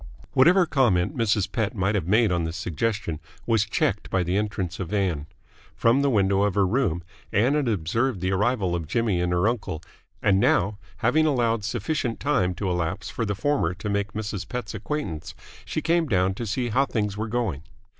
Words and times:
Whatever 0.33 0.65
comment 0.65 1.15
Mrs. 1.15 1.51
Pett 1.51 1.75
might 1.75 1.93
have 1.93 2.07
made 2.07 2.31
on 2.31 2.43
this 2.43 2.57
suggestion 2.57 3.19
was 3.45 3.65
checked 3.65 4.09
by 4.09 4.23
the 4.23 4.35
entrance 4.35 4.79
of 4.79 4.91
Ann. 4.91 5.27
From 5.75 6.01
the 6.01 6.09
window 6.09 6.41
of 6.41 6.55
her 6.55 6.65
room 6.65 7.03
Ann 7.31 7.53
had 7.53 7.67
observed 7.67 8.19
the 8.19 8.31
arrival 8.31 8.73
of 8.73 8.87
Jimmy 8.87 9.21
and 9.21 9.31
her 9.31 9.47
uncle, 9.47 9.79
and 10.19 10.39
now, 10.39 10.79
having 10.97 11.27
allowed 11.27 11.63
sufficient 11.63 12.19
time 12.19 12.55
to 12.55 12.67
elapse 12.67 13.11
for 13.11 13.25
the 13.25 13.35
former 13.35 13.75
to 13.75 13.89
make 13.89 14.13
Mrs. 14.13 14.49
Pett's 14.49 14.73
acquaintance, 14.73 15.35
she 15.65 15.83
came 15.83 16.07
down 16.07 16.33
to 16.33 16.47
see 16.47 16.69
how 16.69 16.87
things 16.87 17.15
were 17.15 17.27
going. 17.27 17.61